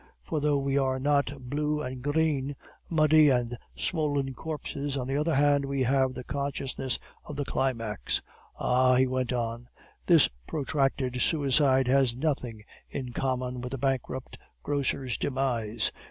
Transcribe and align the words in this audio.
For 0.23 0.41
though 0.41 0.57
we 0.57 0.79
are 0.79 0.99
not 0.99 1.31
blue 1.47 1.83
and 1.83 2.01
green, 2.01 2.55
muddy 2.89 3.29
and 3.29 3.55
swollen 3.75 4.33
corpses, 4.33 4.97
on 4.97 5.05
the 5.05 5.15
other 5.15 5.35
hand 5.35 5.63
we 5.63 5.83
have 5.83 6.15
the 6.15 6.23
consciousness 6.23 6.97
of 7.23 7.35
the 7.35 7.45
climax. 7.45 8.23
"'Ah,' 8.59 8.95
he 8.95 9.05
went 9.05 9.31
on, 9.31 9.67
'this 10.07 10.27
protracted 10.47 11.21
suicide 11.21 11.87
has 11.87 12.15
nothing 12.17 12.63
in 12.89 13.13
common 13.13 13.61
with 13.61 13.73
the 13.73 13.77
bankrupt 13.77 14.39
grocer's 14.63 15.19
demise. 15.19 15.91